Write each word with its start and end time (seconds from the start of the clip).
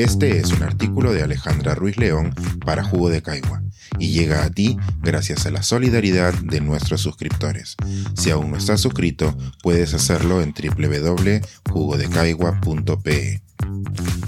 Este 0.00 0.38
es 0.38 0.50
un 0.50 0.62
artículo 0.62 1.12
de 1.12 1.22
Alejandra 1.22 1.74
Ruiz 1.74 1.98
León 1.98 2.34
para 2.64 2.82
Jugo 2.82 3.10
de 3.10 3.20
Caigua 3.20 3.60
y 3.98 4.12
llega 4.12 4.44
a 4.44 4.50
ti 4.50 4.78
gracias 5.02 5.44
a 5.44 5.50
la 5.50 5.62
solidaridad 5.62 6.32
de 6.32 6.62
nuestros 6.62 7.02
suscriptores. 7.02 7.76
Si 8.16 8.30
aún 8.30 8.50
no 8.50 8.56
estás 8.56 8.80
suscrito, 8.80 9.36
puedes 9.62 9.92
hacerlo 9.92 10.40
en 10.40 10.54
www.jugodecaigua.pe. 10.54 13.42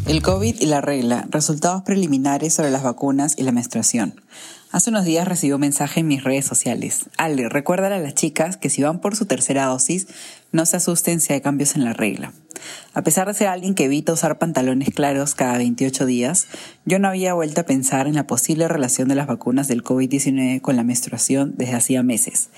El 0.06 0.22
COVID 0.22 0.61
y 0.61 0.66
la 0.66 0.82
regla, 0.82 1.27
resultados 1.30 1.84
preliminares 1.84 2.52
sobre 2.52 2.70
las 2.70 2.82
vacunas 2.82 3.39
y 3.39 3.43
la 3.43 3.52
menstruación. 3.52 4.20
Hace 4.73 4.89
unos 4.89 5.04
días 5.04 5.29
recibí 5.29 5.52
un 5.52 5.61
mensaje 5.61 6.00
en 6.00 6.07
mis 6.07 6.25
redes 6.25 6.46
sociales. 6.46 7.11
Ale, 7.18 7.50
recuérdale 7.50 7.96
a 7.96 7.98
las 7.98 8.14
chicas 8.14 8.57
que 8.57 8.70
si 8.70 8.82
van 8.82 9.00
por 9.00 9.14
su 9.14 9.27
tercera 9.27 9.66
dosis, 9.66 10.06
no 10.50 10.64
se 10.64 10.79
asusten 10.79 11.20
si 11.20 11.34
hay 11.34 11.43
cambios 11.43 11.77
en 11.77 11.84
la 11.84 11.93
regla. 11.93 12.32
A 12.95 13.02
pesar 13.02 13.27
de 13.27 13.34
ser 13.34 13.48
alguien 13.48 13.74
que 13.74 13.84
evita 13.84 14.12
usar 14.12 14.38
pantalones 14.38 14.91
claros 14.95 15.34
cada 15.34 15.59
28 15.59 16.06
días, 16.06 16.46
yo 16.87 16.98
no 16.98 17.09
había 17.09 17.34
vuelto 17.34 17.60
a 17.60 17.65
pensar 17.65 18.06
en 18.06 18.15
la 18.15 18.27
posible 18.27 18.69
relación 18.69 19.09
de 19.09 19.15
las 19.15 19.27
vacunas 19.27 19.69
del 19.69 19.82
COVID-19 19.82 20.60
con 20.60 20.77
la 20.77 20.84
menstruación 20.84 21.54
desde 21.57 21.74
hacía 21.74 22.02
meses. 22.02 22.48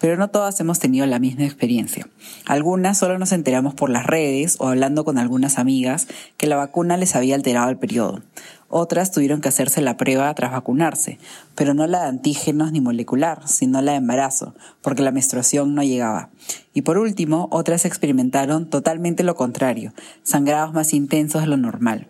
Pero 0.00 0.16
no 0.16 0.28
todas 0.28 0.58
hemos 0.60 0.78
tenido 0.78 1.06
la 1.06 1.18
misma 1.18 1.44
experiencia. 1.44 2.08
Algunas 2.46 2.98
solo 2.98 3.18
nos 3.18 3.32
enteramos 3.32 3.74
por 3.74 3.90
las 3.90 4.06
redes 4.06 4.56
o 4.58 4.68
hablando 4.68 5.04
con 5.04 5.18
algunas 5.18 5.58
amigas 5.58 6.06
que 6.36 6.46
la 6.46 6.56
vacuna 6.56 6.96
les 6.96 7.16
había 7.16 7.34
alterado 7.34 7.68
el 7.68 7.78
periodo. 7.78 8.22
Otras 8.70 9.10
tuvieron 9.10 9.40
que 9.40 9.48
hacerse 9.48 9.80
la 9.80 9.96
prueba 9.96 10.32
tras 10.34 10.52
vacunarse, 10.52 11.18
pero 11.54 11.72
no 11.72 11.86
la 11.86 12.02
de 12.02 12.08
antígenos 12.08 12.70
ni 12.70 12.82
molecular, 12.82 13.48
sino 13.48 13.80
la 13.80 13.92
de 13.92 13.98
embarazo, 13.98 14.54
porque 14.82 15.02
la 15.02 15.10
menstruación 15.10 15.74
no 15.74 15.82
llegaba. 15.82 16.28
Y 16.74 16.82
por 16.82 16.98
último, 16.98 17.48
otras 17.50 17.86
experimentaron 17.86 18.68
totalmente 18.68 19.22
lo 19.22 19.34
contrario, 19.36 19.94
sangrados 20.22 20.74
más 20.74 20.92
intensos 20.92 21.40
de 21.40 21.48
lo 21.48 21.56
normal. 21.56 22.08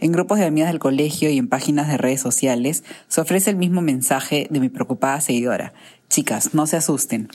En 0.00 0.12
grupos 0.12 0.38
de 0.38 0.46
amigas 0.46 0.70
del 0.70 0.78
colegio 0.78 1.28
y 1.28 1.36
en 1.36 1.48
páginas 1.48 1.88
de 1.88 1.98
redes 1.98 2.22
sociales 2.22 2.84
se 3.08 3.20
ofrece 3.20 3.50
el 3.50 3.56
mismo 3.56 3.82
mensaje 3.82 4.48
de 4.50 4.60
mi 4.60 4.70
preocupada 4.70 5.20
seguidora. 5.20 5.74
Chicas, 6.08 6.54
no 6.54 6.66
se 6.66 6.78
asusten. 6.78 7.28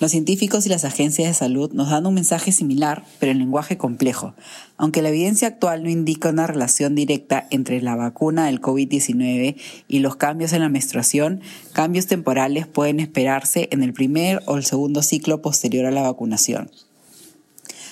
Los 0.00 0.12
científicos 0.12 0.64
y 0.64 0.70
las 0.70 0.86
agencias 0.86 1.28
de 1.28 1.34
salud 1.34 1.72
nos 1.74 1.90
dan 1.90 2.06
un 2.06 2.14
mensaje 2.14 2.52
similar, 2.52 3.04
pero 3.18 3.32
en 3.32 3.38
lenguaje 3.38 3.76
complejo. 3.76 4.32
Aunque 4.78 5.02
la 5.02 5.10
evidencia 5.10 5.46
actual 5.46 5.82
no 5.82 5.90
indica 5.90 6.30
una 6.30 6.46
relación 6.46 6.94
directa 6.94 7.46
entre 7.50 7.82
la 7.82 7.96
vacuna 7.96 8.46
del 8.46 8.62
COVID-19 8.62 9.56
y 9.88 9.98
los 9.98 10.16
cambios 10.16 10.54
en 10.54 10.62
la 10.62 10.70
menstruación, 10.70 11.42
cambios 11.74 12.06
temporales 12.06 12.66
pueden 12.66 12.98
esperarse 12.98 13.68
en 13.72 13.82
el 13.82 13.92
primer 13.92 14.40
o 14.46 14.56
el 14.56 14.64
segundo 14.64 15.02
ciclo 15.02 15.42
posterior 15.42 15.84
a 15.84 15.90
la 15.90 16.00
vacunación. 16.00 16.70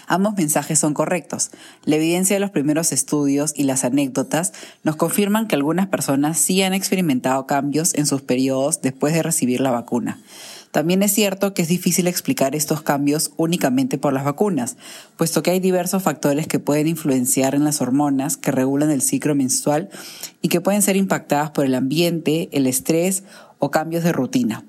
Ambos 0.07 0.33
mensajes 0.39 0.79
son 0.79 0.95
correctos. 0.95 1.51
La 1.85 1.97
evidencia 1.97 2.35
de 2.35 2.41
los 2.41 2.51
primeros 2.51 2.93
estudios 2.93 3.53
y 3.55 3.65
las 3.65 3.85
anécdotas 3.85 4.55
nos 4.83 4.97
confirman 4.97 5.47
que 5.47 5.57
algunas 5.57 5.89
personas 5.89 6.39
sí 6.39 6.63
han 6.63 6.73
experimentado 6.73 7.47
cambios 7.47 7.95
en 7.95 8.07
sus 8.07 8.23
periodos 8.23 8.81
después 8.81 9.13
de 9.13 9.23
recibir 9.23 9.61
la 9.61 9.71
vacuna. 9.71 10.19
También 10.71 11.03
es 11.03 11.13
cierto 11.13 11.55
que 11.55 11.63
es 11.63 11.69
difícil 11.69 12.07
explicar 12.07 12.55
estos 12.55 12.83
cambios 12.83 13.33
únicamente 13.37 13.97
por 13.97 14.13
las 14.13 14.25
vacunas, 14.25 14.77
puesto 15.17 15.43
que 15.43 15.51
hay 15.51 15.61
diversos 15.61 16.03
factores 16.03 16.47
que 16.47 16.59
pueden 16.59 16.87
influenciar 16.87 17.55
en 17.55 17.65
las 17.65 17.81
hormonas 17.81 18.37
que 18.37 18.53
regulan 18.53 18.91
el 18.91 19.01
ciclo 19.01 19.35
menstrual 19.35 19.89
y 20.43 20.49
que 20.49 20.61
pueden 20.61 20.83
ser 20.83 20.97
impactadas 20.97 21.51
por 21.51 21.65
el 21.65 21.75
ambiente, 21.75 22.49
el 22.53 22.67
estrés 22.67 23.25
o 23.59 23.71
cambios 23.71 24.05
de 24.05 24.13
rutina. 24.13 24.65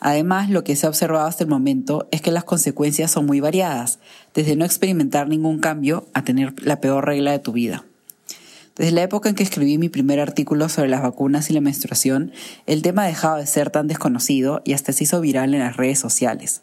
Además, 0.00 0.50
lo 0.50 0.62
que 0.62 0.76
se 0.76 0.86
ha 0.86 0.90
observado 0.90 1.26
hasta 1.26 1.44
el 1.44 1.50
momento 1.50 2.08
es 2.10 2.20
que 2.20 2.30
las 2.30 2.44
consecuencias 2.44 3.10
son 3.10 3.24
muy 3.26 3.40
variadas, 3.40 3.98
desde 4.34 4.56
no 4.56 4.64
experimentar 4.64 5.28
ningún 5.28 5.58
cambio 5.58 6.06
a 6.12 6.22
tener 6.22 6.54
la 6.62 6.80
peor 6.80 7.06
regla 7.06 7.32
de 7.32 7.38
tu 7.38 7.52
vida. 7.52 7.84
Desde 8.76 8.92
la 8.92 9.02
época 9.02 9.30
en 9.30 9.34
que 9.34 9.42
escribí 9.42 9.78
mi 9.78 9.88
primer 9.88 10.20
artículo 10.20 10.68
sobre 10.68 10.90
las 10.90 11.00
vacunas 11.00 11.48
y 11.48 11.54
la 11.54 11.62
menstruación, 11.62 12.32
el 12.66 12.82
tema 12.82 13.04
ha 13.04 13.06
dejado 13.06 13.38
de 13.38 13.46
ser 13.46 13.70
tan 13.70 13.88
desconocido 13.88 14.60
y 14.66 14.74
hasta 14.74 14.92
se 14.92 15.04
hizo 15.04 15.22
viral 15.22 15.54
en 15.54 15.60
las 15.60 15.78
redes 15.78 15.98
sociales. 15.98 16.60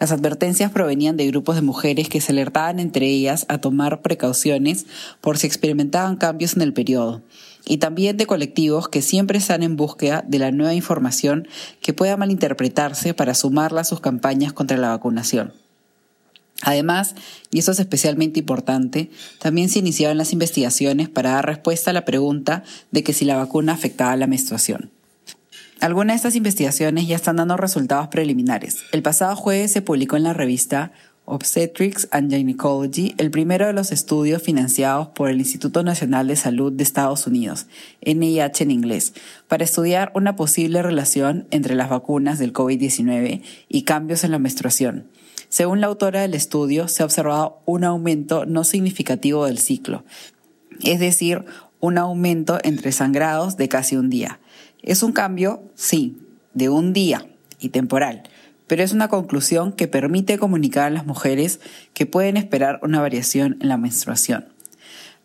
Las 0.00 0.10
advertencias 0.10 0.72
provenían 0.72 1.18
de 1.18 1.26
grupos 1.26 1.56
de 1.56 1.62
mujeres 1.62 2.08
que 2.08 2.22
se 2.22 2.32
alertaban 2.32 2.78
entre 2.78 3.06
ellas 3.06 3.44
a 3.48 3.58
tomar 3.58 4.00
precauciones 4.00 4.86
por 5.20 5.36
si 5.36 5.46
experimentaban 5.46 6.16
cambios 6.16 6.56
en 6.56 6.62
el 6.62 6.72
periodo, 6.72 7.20
y 7.66 7.76
también 7.76 8.16
de 8.16 8.24
colectivos 8.24 8.88
que 8.88 9.02
siempre 9.02 9.36
están 9.36 9.62
en 9.62 9.76
búsqueda 9.76 10.24
de 10.26 10.38
la 10.38 10.52
nueva 10.52 10.72
información 10.72 11.46
que 11.82 11.92
pueda 11.92 12.16
malinterpretarse 12.16 13.12
para 13.12 13.34
sumarla 13.34 13.82
a 13.82 13.84
sus 13.84 14.00
campañas 14.00 14.54
contra 14.54 14.78
la 14.78 14.88
vacunación. 14.88 15.52
Además, 16.62 17.14
y 17.50 17.58
eso 17.58 17.72
es 17.72 17.80
especialmente 17.80 18.40
importante, 18.40 19.10
también 19.38 19.68
se 19.68 19.78
iniciaron 19.78 20.18
las 20.18 20.32
investigaciones 20.32 21.08
para 21.08 21.30
dar 21.30 21.46
respuesta 21.46 21.90
a 21.90 21.94
la 21.94 22.04
pregunta 22.04 22.64
de 22.90 23.02
que 23.02 23.12
si 23.12 23.24
la 23.24 23.36
vacuna 23.36 23.72
afectaba 23.72 24.16
la 24.16 24.26
menstruación. 24.26 24.90
Algunas 25.80 26.14
de 26.14 26.16
estas 26.16 26.36
investigaciones 26.36 27.08
ya 27.08 27.16
están 27.16 27.36
dando 27.36 27.56
resultados 27.56 28.08
preliminares. 28.08 28.80
El 28.92 29.02
pasado 29.02 29.34
jueves 29.34 29.72
se 29.72 29.80
publicó 29.80 30.16
en 30.16 30.24
la 30.24 30.34
revista 30.34 30.92
Obstetrics 31.24 32.08
and 32.10 32.30
Gynecology 32.30 33.14
el 33.16 33.30
primero 33.30 33.66
de 33.66 33.72
los 33.72 33.92
estudios 33.92 34.42
financiados 34.42 35.08
por 35.08 35.30
el 35.30 35.38
Instituto 35.38 35.82
Nacional 35.82 36.26
de 36.26 36.36
Salud 36.36 36.72
de 36.72 36.82
Estados 36.82 37.26
Unidos, 37.26 37.66
NIH 38.04 38.64
en 38.64 38.70
inglés, 38.72 39.14
para 39.46 39.64
estudiar 39.64 40.10
una 40.14 40.36
posible 40.36 40.82
relación 40.82 41.46
entre 41.50 41.76
las 41.76 41.88
vacunas 41.88 42.38
del 42.38 42.52
COVID-19 42.52 43.42
y 43.68 43.82
cambios 43.82 44.24
en 44.24 44.32
la 44.32 44.38
menstruación. 44.38 45.06
Según 45.50 45.80
la 45.80 45.88
autora 45.88 46.22
del 46.22 46.34
estudio, 46.34 46.86
se 46.86 47.02
ha 47.02 47.06
observado 47.06 47.60
un 47.66 47.82
aumento 47.82 48.46
no 48.46 48.62
significativo 48.62 49.46
del 49.46 49.58
ciclo, 49.58 50.04
es 50.80 51.00
decir, 51.00 51.44
un 51.80 51.98
aumento 51.98 52.60
entre 52.62 52.92
sangrados 52.92 53.56
de 53.56 53.68
casi 53.68 53.96
un 53.96 54.10
día. 54.10 54.38
Es 54.80 55.02
un 55.02 55.10
cambio, 55.10 55.60
sí, 55.74 56.16
de 56.54 56.68
un 56.68 56.92
día 56.92 57.26
y 57.58 57.70
temporal, 57.70 58.22
pero 58.68 58.84
es 58.84 58.92
una 58.92 59.08
conclusión 59.08 59.72
que 59.72 59.88
permite 59.88 60.38
comunicar 60.38 60.86
a 60.86 60.90
las 60.90 61.04
mujeres 61.04 61.58
que 61.94 62.06
pueden 62.06 62.36
esperar 62.36 62.78
una 62.84 63.00
variación 63.00 63.58
en 63.60 63.68
la 63.68 63.76
menstruación. 63.76 64.46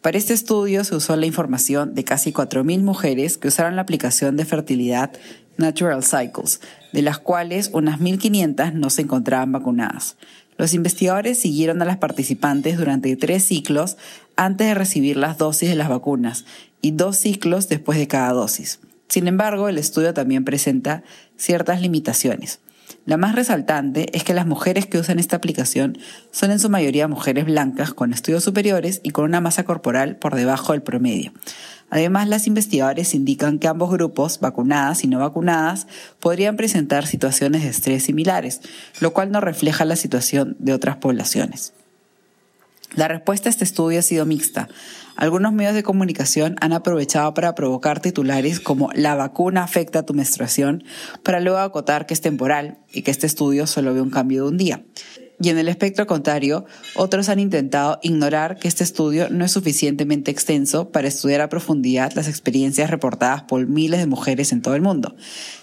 Para 0.01 0.17
este 0.17 0.33
estudio 0.33 0.83
se 0.83 0.95
usó 0.95 1.15
la 1.15 1.27
información 1.27 1.93
de 1.93 2.03
casi 2.03 2.31
4.000 2.31 2.81
mujeres 2.81 3.37
que 3.37 3.47
usaron 3.47 3.75
la 3.75 3.83
aplicación 3.83 4.37
de 4.37 4.45
fertilidad 4.45 5.11
Natural 5.57 6.03
Cycles, 6.03 6.61
de 6.93 7.01
las 7.01 7.19
cuales 7.19 7.69
unas 7.73 7.99
1.500 7.99 8.73
no 8.73 8.89
se 8.89 9.03
encontraban 9.03 9.51
vacunadas. 9.51 10.17
Los 10.57 10.73
investigadores 10.73 11.39
siguieron 11.39 11.81
a 11.81 11.85
las 11.85 11.97
participantes 11.97 12.77
durante 12.77 13.15
tres 13.17 13.43
ciclos 13.43 13.97
antes 14.35 14.67
de 14.67 14.73
recibir 14.73 15.17
las 15.17 15.37
dosis 15.37 15.69
de 15.69 15.75
las 15.75 15.89
vacunas 15.89 16.45
y 16.81 16.91
dos 16.91 17.17
ciclos 17.17 17.67
después 17.67 17.97
de 17.97 18.07
cada 18.07 18.31
dosis. 18.31 18.79
Sin 19.07 19.27
embargo, 19.27 19.69
el 19.69 19.77
estudio 19.77 20.13
también 20.13 20.45
presenta 20.45 21.03
ciertas 21.37 21.81
limitaciones. 21.81 22.59
La 23.05 23.17
más 23.17 23.35
resaltante 23.35 24.15
es 24.17 24.23
que 24.23 24.33
las 24.33 24.47
mujeres 24.47 24.87
que 24.87 24.97
usan 24.97 25.19
esta 25.19 25.35
aplicación 25.35 25.97
son 26.31 26.51
en 26.51 26.59
su 26.59 26.69
mayoría 26.69 27.07
mujeres 27.07 27.45
blancas 27.45 27.93
con 27.93 28.13
estudios 28.13 28.43
superiores 28.43 29.01
y 29.03 29.11
con 29.11 29.25
una 29.25 29.41
masa 29.41 29.63
corporal 29.63 30.15
por 30.15 30.35
debajo 30.35 30.71
del 30.71 30.81
promedio. 30.81 31.31
Además, 31.89 32.27
las 32.27 32.47
investigadores 32.47 33.13
indican 33.13 33.59
que 33.59 33.67
ambos 33.67 33.91
grupos, 33.91 34.39
vacunadas 34.39 35.03
y 35.03 35.07
no 35.07 35.19
vacunadas, 35.19 35.87
podrían 36.19 36.57
presentar 36.57 37.05
situaciones 37.05 37.63
de 37.63 37.69
estrés 37.69 38.03
similares, 38.03 38.61
lo 38.99 39.13
cual 39.13 39.31
no 39.31 39.39
refleja 39.39 39.85
la 39.85 39.95
situación 39.95 40.55
de 40.59 40.73
otras 40.73 40.97
poblaciones. 40.97 41.73
La 42.95 43.07
respuesta 43.07 43.49
a 43.49 43.51
este 43.51 43.65
estudio 43.65 43.99
ha 43.99 44.03
sido 44.03 44.25
mixta. 44.25 44.69
Algunos 45.17 45.53
medios 45.53 45.73
de 45.73 45.83
comunicación 45.83 46.55
han 46.61 46.71
aprovechado 46.71 47.33
para 47.33 47.53
provocar 47.55 47.99
titulares 47.99 48.59
como 48.59 48.89
la 48.93 49.15
vacuna 49.15 49.63
afecta 49.63 50.05
tu 50.05 50.13
menstruación, 50.13 50.83
para 51.23 51.39
luego 51.39 51.57
acotar 51.57 52.05
que 52.05 52.13
es 52.13 52.21
temporal 52.21 52.77
y 52.93 53.01
que 53.01 53.11
este 53.11 53.27
estudio 53.27 53.67
solo 53.67 53.93
ve 53.93 54.01
un 54.01 54.11
cambio 54.11 54.43
de 54.43 54.49
un 54.49 54.57
día. 54.57 54.81
Y 55.41 55.49
en 55.49 55.57
el 55.57 55.67
espectro 55.67 56.07
contrario, 56.07 56.65
otros 56.95 57.27
han 57.27 57.39
intentado 57.39 57.99
ignorar 58.01 58.57
que 58.57 58.69
este 58.69 58.83
estudio 58.85 59.29
no 59.29 59.43
es 59.43 59.51
suficientemente 59.51 60.31
extenso 60.31 60.91
para 60.91 61.09
estudiar 61.09 61.41
a 61.41 61.49
profundidad 61.49 62.13
las 62.13 62.29
experiencias 62.29 62.89
reportadas 62.89 63.43
por 63.43 63.67
miles 63.67 63.99
de 63.99 64.07
mujeres 64.07 64.53
en 64.53 64.61
todo 64.61 64.75
el 64.75 64.81
mundo. 64.81 65.15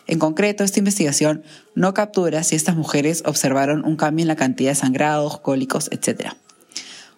En 0.07 0.19
concreto, 0.19 0.63
esta 0.63 0.79
investigación 0.79 1.43
no 1.75 1.95
captura 1.95 2.43
si 2.43 2.55
estas 2.55 2.77
mujeres 2.77 3.23
observaron 3.25 3.85
un 3.85 3.97
cambio 3.97 4.25
en 4.25 4.29
la 4.29 4.37
cantidad 4.37 4.73
de 4.73 4.75
sangrados, 4.75 5.41
cólicos, 5.41 5.89
etc. 5.91 6.35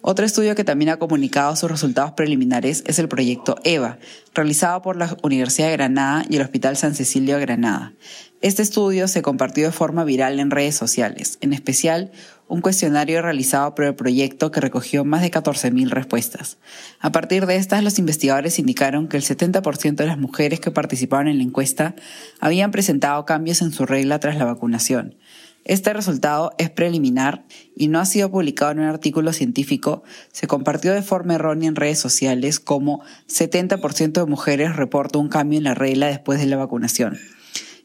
Otro 0.07 0.27
estudio 0.27 0.55
que 0.55 0.65
también 0.65 0.91
ha 0.91 0.99
comunicado 0.99 1.57
sus 1.57 1.71
resultados 1.71 2.13
preliminares 2.13 2.85
es 2.87 2.99
el 2.99 3.09
proyecto 3.09 3.57
EVA, 3.65 3.97
realizado 4.35 4.83
por 4.83 4.97
la 4.97 5.17
Universidad 5.23 5.69
de 5.69 5.79
Granada 5.79 6.27
y 6.29 6.37
el 6.37 6.43
Hospital 6.43 6.77
San 6.77 6.95
Cecilio 6.95 7.37
de 7.37 7.41
Granada. 7.41 7.95
Este 8.43 8.61
estudio 8.61 9.09
se 9.09 9.23
compartió 9.23 9.65
de 9.65 9.73
forma 9.73 10.05
viral 10.05 10.39
en 10.41 10.51
redes 10.51 10.75
sociales, 10.75 11.39
en 11.41 11.55
especial 11.55 12.13
un 12.49 12.61
cuestionario 12.61 13.23
realizado 13.23 13.75
por 13.75 13.87
el 13.87 13.95
proyecto 13.95 14.51
que 14.51 14.61
recogió 14.61 15.07
más 15.07 15.23
de 15.23 15.31
14.000 15.31 15.89
respuestas. 15.89 16.59
A 17.01 17.11
partir 17.11 17.47
de 17.47 17.57
estas, 17.57 17.83
los 17.83 17.99
investigadores 17.99 18.59
indicaron 18.59 19.09
que 19.09 19.17
el 19.17 19.23
70% 19.23 19.95
de 19.95 20.07
las 20.07 20.19
mujeres 20.19 20.61
que 20.61 20.71
participaron 20.71 21.29
en 21.29 21.39
la 21.39 21.45
encuesta 21.45 21.95
habían 22.41 22.73
presentado 22.73 23.25
cambios 23.25 23.63
en 23.63 23.73
su 23.73 23.87
regla 23.87 24.21
tras 24.21 24.37
la 24.37 24.45
vacunación. 24.45 25.15
Este 25.65 25.95
resultado 25.95 26.53
es 26.59 26.69
preliminar 26.69 27.47
y 27.75 27.89
no 27.89 27.99
ha 27.99 28.05
sido 28.05 28.31
publicado 28.31 28.73
en 28.73 28.81
un 28.81 28.85
artículo 28.85 29.33
científico. 29.33 30.03
Se 30.31 30.47
compartió 30.47 30.93
de 30.93 31.01
forma 31.01 31.37
errónea 31.37 31.71
en 31.71 31.77
redes 31.77 31.99
sociales 31.99 32.61
como 32.61 33.03
70% 33.29 34.13
de 34.13 34.27
mujeres 34.27 34.77
reporta 34.77 35.19
un 35.19 35.29
cambio 35.29 35.57
en 35.59 35.65
la 35.65 35.75
regla 35.75 36.09
después 36.09 36.39
de 36.39 36.47
la 36.47 36.57
vacunación. 36.57 37.19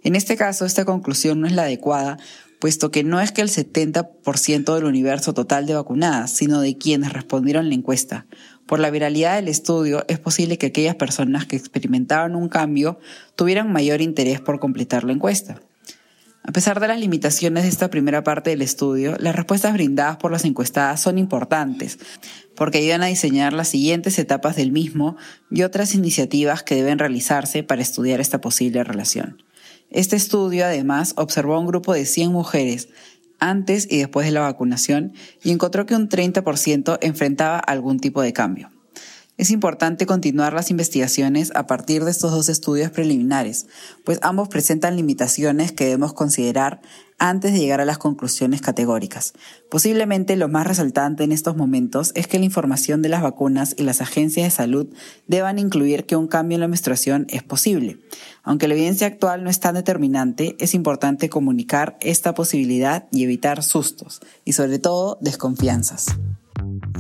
En 0.03 0.15
este 0.15 0.35
caso, 0.35 0.65
esta 0.65 0.83
conclusión 0.83 1.39
no 1.39 1.47
es 1.47 1.53
la 1.53 1.63
adecuada, 1.63 2.17
puesto 2.59 2.91
que 2.91 3.05
no 3.05 3.21
es 3.21 3.31
que 3.31 3.41
el 3.41 3.49
70% 3.49 4.75
del 4.75 4.83
universo 4.83 5.33
total 5.33 5.65
de 5.65 5.75
vacunadas, 5.75 6.31
sino 6.31 6.59
de 6.59 6.77
quienes 6.77 7.13
respondieron 7.13 7.69
la 7.69 7.75
encuesta. 7.75 8.25
Por 8.65 8.79
la 8.79 8.91
viralidad 8.91 9.35
del 9.35 9.47
estudio, 9.47 10.03
es 10.09 10.19
posible 10.19 10.57
que 10.57 10.67
aquellas 10.67 10.95
personas 10.95 11.45
que 11.45 11.55
experimentaban 11.55 12.35
un 12.35 12.49
cambio 12.49 12.99
tuvieran 13.35 13.71
mayor 13.71 14.01
interés 14.01 14.41
por 14.41 14.59
completar 14.59 15.05
la 15.05 15.13
encuesta. 15.13 15.61
A 16.43 16.51
pesar 16.51 16.79
de 16.79 16.87
las 16.87 16.99
limitaciones 16.99 17.63
de 17.63 17.69
esta 17.69 17.89
primera 17.89 18.23
parte 18.23 18.49
del 18.49 18.61
estudio, 18.61 19.15
las 19.19 19.35
respuestas 19.35 19.73
brindadas 19.73 20.17
por 20.17 20.31
las 20.31 20.45
encuestadas 20.45 21.01
son 21.01 21.17
importantes, 21.17 21.99
porque 22.55 22.79
ayudan 22.79 23.03
a 23.03 23.07
diseñar 23.07 23.53
las 23.53 23.67
siguientes 23.67 24.17
etapas 24.17 24.55
del 24.55 24.71
mismo 24.71 25.17
y 25.51 25.63
otras 25.63 25.93
iniciativas 25.93 26.63
que 26.63 26.75
deben 26.75 26.97
realizarse 26.97 27.63
para 27.63 27.81
estudiar 27.81 28.19
esta 28.21 28.41
posible 28.41 28.83
relación. 28.83 29.43
Este 29.91 30.15
estudio, 30.15 30.65
además, 30.65 31.13
observó 31.17 31.55
a 31.55 31.59
un 31.59 31.67
grupo 31.67 31.93
de 31.93 32.05
100 32.05 32.31
mujeres 32.31 32.89
antes 33.39 33.87
y 33.89 33.97
después 33.97 34.25
de 34.25 34.31
la 34.31 34.41
vacunación 34.41 35.13
y 35.43 35.51
encontró 35.51 35.85
que 35.85 35.95
un 35.95 36.09
30% 36.09 36.99
enfrentaba 37.01 37.59
algún 37.59 37.99
tipo 37.99 38.21
de 38.21 38.33
cambio. 38.33 38.71
Es 39.39 39.51
importante 39.51 40.05
continuar 40.05 40.51
las 40.51 40.69
investigaciones 40.69 41.53
a 41.55 41.65
partir 41.65 42.03
de 42.03 42.11
estos 42.11 42.33
dos 42.33 42.49
estudios 42.49 42.91
preliminares, 42.91 43.67
pues 44.03 44.19
ambos 44.21 44.49
presentan 44.49 44.97
limitaciones 44.97 45.71
que 45.71 45.85
debemos 45.85 46.11
considerar 46.11 46.81
antes 47.19 47.53
de 47.53 47.59
llegar 47.59 47.79
a 47.79 47.85
las 47.85 47.97
conclusiones 47.97 48.59
categóricas. 48.59 49.31
Posiblemente 49.71 50.35
lo 50.35 50.49
más 50.49 50.67
resaltante 50.67 51.23
en 51.23 51.31
estos 51.31 51.55
momentos 51.55 52.11
es 52.15 52.27
que 52.27 52.37
la 52.37 52.43
información 52.43 53.01
de 53.01 53.07
las 53.07 53.21
vacunas 53.21 53.75
y 53.77 53.83
las 53.83 54.01
agencias 54.01 54.45
de 54.45 54.51
salud 54.51 54.87
deban 55.27 55.57
incluir 55.57 56.05
que 56.05 56.17
un 56.17 56.27
cambio 56.27 56.55
en 56.55 56.61
la 56.61 56.67
menstruación 56.67 57.25
es 57.29 57.41
posible. 57.41 57.97
Aunque 58.43 58.67
la 58.67 58.73
evidencia 58.73 59.07
actual 59.07 59.45
no 59.45 59.49
es 59.49 59.61
tan 59.61 59.75
determinante, 59.75 60.57
es 60.59 60.73
importante 60.73 61.29
comunicar 61.29 61.97
esta 62.01 62.33
posibilidad 62.33 63.07
y 63.13 63.23
evitar 63.23 63.63
sustos 63.63 64.19
y 64.43 64.51
sobre 64.51 64.79
todo 64.79 65.17
desconfianzas. 65.21 66.07